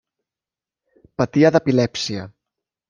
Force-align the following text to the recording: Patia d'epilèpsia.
Patia 1.21 1.55
d'epilèpsia. 1.57 2.29